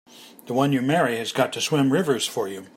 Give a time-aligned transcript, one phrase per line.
[0.47, 2.65] The one you marry has got to swim rivers for you!